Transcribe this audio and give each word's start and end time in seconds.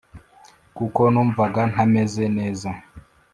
kuko 0.77 1.01
numvaga 1.13 1.61
ntameze 1.71 2.23
neza, 2.37 2.69